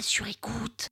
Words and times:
sur 0.00 0.26
écoute. 0.26 0.88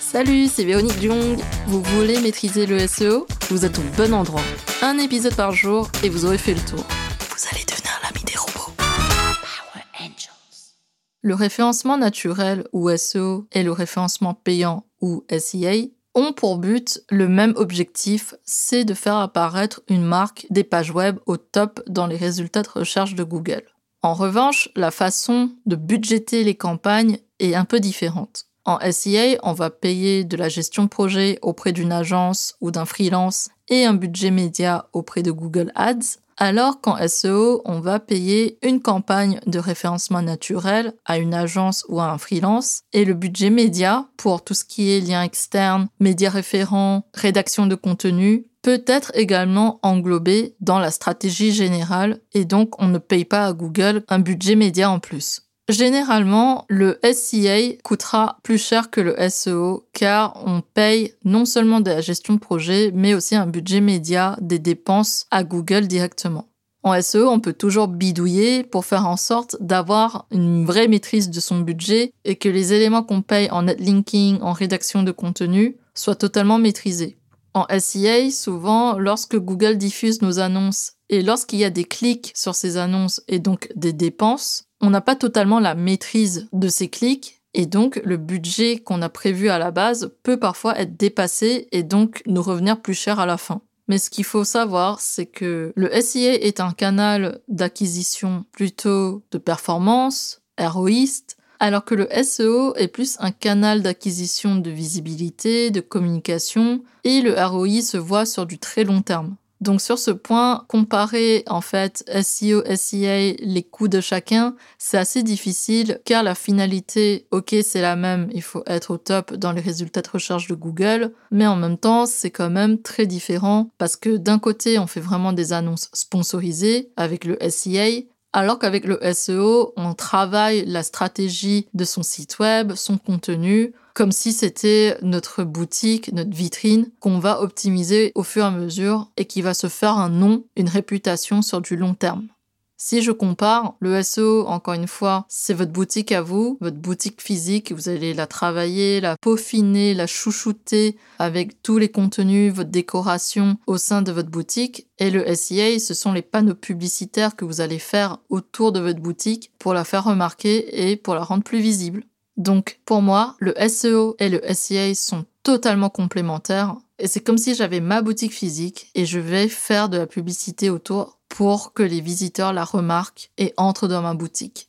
Salut, 0.00 0.46
c'est 0.46 0.64
Véronique 0.64 1.00
Jung. 1.00 1.38
Vous 1.66 1.82
voulez 1.82 2.20
maîtriser 2.20 2.66
le 2.66 2.86
SEO 2.86 3.26
Vous 3.50 3.64
êtes 3.64 3.78
au 3.78 3.82
bon 3.96 4.14
endroit. 4.14 4.42
Un 4.82 4.98
épisode 4.98 5.34
par 5.34 5.52
jour 5.52 5.88
et 6.02 6.08
vous 6.08 6.24
aurez 6.24 6.38
fait 6.38 6.54
le 6.54 6.60
tour. 6.60 6.84
Vous 7.20 7.48
allez 7.52 7.64
devenir 7.64 7.92
l'ami 8.02 8.24
des 8.24 8.36
robots. 8.36 8.72
Power 8.76 9.84
Angels. 10.00 10.74
Le 11.22 11.34
référencement 11.34 11.98
naturel 11.98 12.66
ou 12.72 12.94
SEO 12.96 13.46
et 13.52 13.62
le 13.62 13.72
référencement 13.72 14.34
payant 14.34 14.86
ou 15.00 15.24
SEA 15.30 15.90
ont 16.14 16.32
pour 16.32 16.58
but 16.58 17.02
le 17.10 17.28
même 17.28 17.52
objectif, 17.56 18.34
c'est 18.44 18.84
de 18.84 18.94
faire 18.94 19.16
apparaître 19.16 19.82
une 19.88 20.04
marque 20.04 20.46
des 20.48 20.64
pages 20.64 20.92
web 20.92 21.18
au 21.26 21.36
top 21.36 21.82
dans 21.88 22.06
les 22.06 22.16
résultats 22.16 22.62
de 22.62 22.70
recherche 22.70 23.14
de 23.14 23.24
Google. 23.24 23.64
En 24.02 24.14
revanche, 24.14 24.68
la 24.76 24.90
façon 24.90 25.50
de 25.66 25.76
budgéter 25.76 26.44
les 26.44 26.56
campagnes 26.56 27.18
est 27.38 27.54
un 27.54 27.64
peu 27.64 27.80
différente. 27.80 28.46
En 28.66 28.80
SEA, 28.80 29.38
on 29.44 29.52
va 29.52 29.70
payer 29.70 30.24
de 30.24 30.36
la 30.36 30.48
gestion 30.48 30.82
de 30.82 30.88
projet 30.88 31.38
auprès 31.40 31.72
d'une 31.72 31.92
agence 31.92 32.56
ou 32.60 32.72
d'un 32.72 32.84
freelance 32.84 33.48
et 33.68 33.84
un 33.84 33.94
budget 33.94 34.32
média 34.32 34.88
auprès 34.92 35.22
de 35.22 35.30
Google 35.30 35.70
Ads, 35.76 36.18
alors 36.36 36.80
qu'en 36.80 36.96
SEO, 37.06 37.62
on 37.64 37.78
va 37.78 38.00
payer 38.00 38.58
une 38.62 38.82
campagne 38.82 39.40
de 39.46 39.60
référencement 39.60 40.20
naturel 40.20 40.94
à 41.04 41.18
une 41.18 41.32
agence 41.32 41.86
ou 41.88 42.00
à 42.00 42.10
un 42.10 42.18
freelance 42.18 42.82
et 42.92 43.04
le 43.04 43.14
budget 43.14 43.50
média 43.50 44.08
pour 44.16 44.42
tout 44.42 44.52
ce 44.52 44.64
qui 44.64 44.90
est 44.90 45.00
lien 45.00 45.22
externe, 45.22 45.88
médias 46.00 46.30
référents, 46.30 47.06
rédaction 47.14 47.66
de 47.66 47.76
contenu 47.76 48.46
peut 48.62 48.82
être 48.88 49.12
également 49.14 49.78
englobé 49.84 50.56
dans 50.60 50.80
la 50.80 50.90
stratégie 50.90 51.52
générale 51.52 52.18
et 52.34 52.44
donc 52.44 52.82
on 52.82 52.88
ne 52.88 52.98
paye 52.98 53.24
pas 53.24 53.46
à 53.46 53.52
Google 53.52 54.02
un 54.08 54.18
budget 54.18 54.56
média 54.56 54.90
en 54.90 54.98
plus. 54.98 55.45
Généralement, 55.68 56.64
le 56.68 56.98
SEA 57.02 57.78
coûtera 57.82 58.38
plus 58.44 58.58
cher 58.58 58.88
que 58.88 59.00
le 59.00 59.16
SEO 59.28 59.88
car 59.92 60.40
on 60.46 60.60
paye 60.60 61.14
non 61.24 61.44
seulement 61.44 61.80
de 61.80 61.90
la 61.90 62.00
gestion 62.00 62.34
de 62.34 62.38
projet, 62.38 62.92
mais 62.94 63.14
aussi 63.14 63.34
un 63.34 63.48
budget 63.48 63.80
média 63.80 64.36
des 64.40 64.60
dépenses 64.60 65.26
à 65.32 65.42
Google 65.42 65.88
directement. 65.88 66.46
En 66.84 67.02
SEO, 67.02 67.28
on 67.28 67.40
peut 67.40 67.52
toujours 67.52 67.88
bidouiller 67.88 68.62
pour 68.62 68.84
faire 68.84 69.08
en 69.08 69.16
sorte 69.16 69.56
d'avoir 69.58 70.28
une 70.30 70.64
vraie 70.64 70.86
maîtrise 70.86 71.30
de 71.30 71.40
son 71.40 71.58
budget 71.58 72.12
et 72.24 72.36
que 72.36 72.48
les 72.48 72.72
éléments 72.72 73.02
qu'on 73.02 73.22
paye 73.22 73.50
en 73.50 73.62
netlinking, 73.62 74.38
en 74.42 74.52
rédaction 74.52 75.02
de 75.02 75.10
contenu, 75.10 75.78
soient 75.94 76.14
totalement 76.14 76.58
maîtrisés. 76.58 77.18
En 77.54 77.66
SEA, 77.76 78.30
souvent, 78.30 78.98
lorsque 79.00 79.36
Google 79.36 79.78
diffuse 79.78 80.22
nos 80.22 80.38
annonces 80.38 80.92
et 81.08 81.22
lorsqu'il 81.22 81.58
y 81.58 81.64
a 81.64 81.70
des 81.70 81.84
clics 81.84 82.30
sur 82.36 82.54
ces 82.54 82.76
annonces 82.76 83.20
et 83.26 83.40
donc 83.40 83.68
des 83.74 83.92
dépenses, 83.92 84.65
on 84.80 84.90
n'a 84.90 85.00
pas 85.00 85.16
totalement 85.16 85.60
la 85.60 85.74
maîtrise 85.74 86.48
de 86.52 86.68
ces 86.68 86.88
clics 86.88 87.40
et 87.54 87.66
donc 87.66 88.00
le 88.04 88.18
budget 88.18 88.78
qu'on 88.78 89.02
a 89.02 89.08
prévu 89.08 89.48
à 89.48 89.58
la 89.58 89.70
base 89.70 90.12
peut 90.22 90.38
parfois 90.38 90.78
être 90.78 90.96
dépassé 90.96 91.68
et 91.72 91.82
donc 91.82 92.22
nous 92.26 92.42
revenir 92.42 92.80
plus 92.80 92.94
cher 92.94 93.18
à 93.18 93.26
la 93.26 93.38
fin. 93.38 93.62
Mais 93.88 93.98
ce 93.98 94.10
qu'il 94.10 94.24
faut 94.24 94.44
savoir, 94.44 95.00
c'est 95.00 95.26
que 95.26 95.72
le 95.74 95.90
SIA 96.00 96.34
est 96.34 96.60
un 96.60 96.72
canal 96.72 97.40
d'acquisition 97.48 98.44
plutôt 98.52 99.22
de 99.30 99.38
performance, 99.38 100.42
héroïste, 100.58 101.36
alors 101.60 101.84
que 101.84 101.94
le 101.94 102.08
SEO 102.22 102.74
est 102.74 102.88
plus 102.88 103.16
un 103.20 103.30
canal 103.30 103.82
d'acquisition 103.82 104.56
de 104.56 104.70
visibilité, 104.70 105.70
de 105.70 105.80
communication, 105.80 106.82
et 107.04 107.22
le 107.22 107.32
ROI 107.32 107.80
se 107.80 107.96
voit 107.96 108.26
sur 108.26 108.44
du 108.44 108.58
très 108.58 108.84
long 108.84 109.02
terme. 109.02 109.36
Donc 109.60 109.80
sur 109.80 109.98
ce 109.98 110.10
point, 110.10 110.64
comparer 110.68 111.42
en 111.46 111.60
fait 111.60 112.04
SEO, 112.22 112.62
SEA, 112.74 113.36
les 113.38 113.62
coûts 113.62 113.88
de 113.88 114.00
chacun, 114.00 114.54
c'est 114.78 114.98
assez 114.98 115.22
difficile 115.22 116.00
car 116.04 116.22
la 116.22 116.34
finalité, 116.34 117.26
ok, 117.30 117.54
c'est 117.62 117.80
la 117.80 117.96
même, 117.96 118.28
il 118.32 118.42
faut 118.42 118.62
être 118.66 118.90
au 118.90 118.98
top 118.98 119.32
dans 119.34 119.52
les 119.52 119.62
résultats 119.62 120.02
de 120.02 120.10
recherche 120.10 120.48
de 120.48 120.54
Google, 120.54 121.12
mais 121.30 121.46
en 121.46 121.56
même 121.56 121.78
temps, 121.78 122.04
c'est 122.06 122.30
quand 122.30 122.50
même 122.50 122.82
très 122.82 123.06
différent 123.06 123.70
parce 123.78 123.96
que 123.96 124.16
d'un 124.16 124.38
côté, 124.38 124.78
on 124.78 124.86
fait 124.86 125.00
vraiment 125.00 125.32
des 125.32 125.52
annonces 125.52 125.88
sponsorisées 125.92 126.90
avec 126.96 127.24
le 127.24 127.38
SEA, 127.48 128.08
alors 128.34 128.58
qu'avec 128.58 128.84
le 128.84 129.00
SEO, 129.14 129.72
on 129.76 129.94
travaille 129.94 130.66
la 130.66 130.82
stratégie 130.82 131.68
de 131.72 131.84
son 131.84 132.02
site 132.02 132.38
web, 132.38 132.74
son 132.74 132.98
contenu, 132.98 133.72
comme 133.96 134.12
si 134.12 134.34
c'était 134.34 134.98
notre 135.00 135.42
boutique, 135.42 136.12
notre 136.12 136.36
vitrine 136.36 136.90
qu'on 137.00 137.18
va 137.18 137.40
optimiser 137.40 138.12
au 138.14 138.24
fur 138.24 138.44
et 138.44 138.48
à 138.48 138.50
mesure 138.50 139.10
et 139.16 139.24
qui 139.24 139.40
va 139.40 139.54
se 139.54 139.68
faire 139.68 139.96
un 139.96 140.10
nom, 140.10 140.44
une 140.54 140.68
réputation 140.68 141.40
sur 141.40 141.62
du 141.62 141.76
long 141.76 141.94
terme. 141.94 142.28
Si 142.76 143.00
je 143.00 143.10
compare, 143.10 143.74
le 143.80 144.02
SEO, 144.02 144.46
encore 144.48 144.74
une 144.74 144.86
fois, 144.86 145.24
c'est 145.30 145.54
votre 145.54 145.72
boutique 145.72 146.12
à 146.12 146.20
vous, 146.20 146.58
votre 146.60 146.76
boutique 146.76 147.22
physique, 147.22 147.72
vous 147.72 147.88
allez 147.88 148.12
la 148.12 148.26
travailler, 148.26 149.00
la 149.00 149.16
peaufiner, 149.16 149.94
la 149.94 150.06
chouchouter 150.06 150.98
avec 151.18 151.62
tous 151.62 151.78
les 151.78 151.88
contenus, 151.88 152.52
votre 152.52 152.68
décoration 152.68 153.56
au 153.66 153.78
sein 153.78 154.02
de 154.02 154.12
votre 154.12 154.28
boutique. 154.28 154.88
Et 154.98 155.10
le 155.10 155.24
SEA, 155.34 155.78
ce 155.78 155.94
sont 155.94 156.12
les 156.12 156.20
panneaux 156.20 156.54
publicitaires 156.54 157.34
que 157.34 157.46
vous 157.46 157.62
allez 157.62 157.78
faire 157.78 158.18
autour 158.28 158.72
de 158.72 158.80
votre 158.80 159.00
boutique 159.00 159.52
pour 159.58 159.72
la 159.72 159.84
faire 159.84 160.04
remarquer 160.04 160.90
et 160.90 160.96
pour 160.96 161.14
la 161.14 161.24
rendre 161.24 161.44
plus 161.44 161.60
visible. 161.60 162.04
Donc 162.36 162.80
pour 162.84 163.00
moi, 163.00 163.34
le 163.38 163.54
SEO 163.68 164.14
et 164.18 164.28
le 164.28 164.42
SEA 164.52 164.94
sont 164.94 165.24
totalement 165.42 165.88
complémentaires 165.88 166.76
et 166.98 167.08
c'est 167.08 167.20
comme 167.20 167.38
si 167.38 167.54
j'avais 167.54 167.80
ma 167.80 168.02
boutique 168.02 168.34
physique 168.34 168.90
et 168.94 169.06
je 169.06 169.18
vais 169.18 169.48
faire 169.48 169.88
de 169.88 169.98
la 169.98 170.06
publicité 170.06 170.68
autour 170.70 171.18
pour 171.28 171.72
que 171.72 171.82
les 171.82 172.00
visiteurs 172.00 172.52
la 172.52 172.64
remarquent 172.64 173.30
et 173.38 173.54
entrent 173.56 173.88
dans 173.88 174.02
ma 174.02 174.14
boutique. 174.14 174.68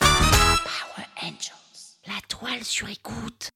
Power 0.00 1.06
Angels. 1.22 1.98
La 2.06 2.20
toile 2.28 2.64
sur 2.64 2.88
écoute. 2.88 3.50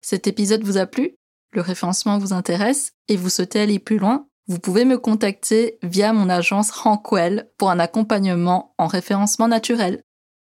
Cet 0.00 0.26
épisode 0.26 0.64
vous 0.64 0.78
a 0.78 0.86
plu? 0.86 1.14
Le 1.52 1.60
référencement 1.60 2.18
vous 2.18 2.32
intéresse 2.32 2.92
et 3.08 3.16
vous 3.16 3.30
souhaitez 3.30 3.60
aller 3.60 3.78
plus 3.78 3.98
loin? 3.98 4.26
Vous 4.48 4.58
pouvez 4.58 4.84
me 4.84 4.98
contacter 4.98 5.78
via 5.82 6.12
mon 6.12 6.28
agence 6.28 6.72
Rankwell 6.72 7.50
pour 7.56 7.70
un 7.70 7.78
accompagnement 7.78 8.74
en 8.78 8.88
référencement 8.88 9.46
naturel. 9.46 10.02